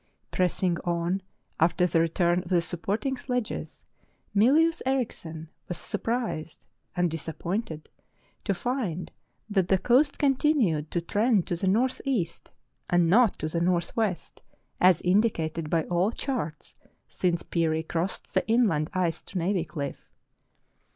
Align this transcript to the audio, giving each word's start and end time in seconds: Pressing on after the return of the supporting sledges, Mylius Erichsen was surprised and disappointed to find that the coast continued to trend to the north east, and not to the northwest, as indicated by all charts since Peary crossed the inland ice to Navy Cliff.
Pressing 0.31 0.79
on 0.79 1.21
after 1.59 1.85
the 1.85 1.99
return 1.99 2.39
of 2.41 2.47
the 2.49 2.59
supporting 2.59 3.15
sledges, 3.15 3.85
Mylius 4.35 4.81
Erichsen 4.83 5.47
was 5.67 5.77
surprised 5.77 6.65
and 6.95 7.11
disappointed 7.11 7.87
to 8.45 8.55
find 8.55 9.11
that 9.47 9.67
the 9.67 9.77
coast 9.77 10.17
continued 10.17 10.89
to 10.89 11.01
trend 11.01 11.45
to 11.45 11.55
the 11.55 11.67
north 11.67 12.01
east, 12.03 12.49
and 12.89 13.11
not 13.11 13.37
to 13.37 13.47
the 13.47 13.61
northwest, 13.61 14.41
as 14.79 15.01
indicated 15.03 15.69
by 15.69 15.83
all 15.83 16.11
charts 16.11 16.73
since 17.07 17.43
Peary 17.43 17.83
crossed 17.83 18.33
the 18.33 18.43
inland 18.47 18.89
ice 18.95 19.21
to 19.21 19.37
Navy 19.37 19.65
Cliff. 19.65 20.09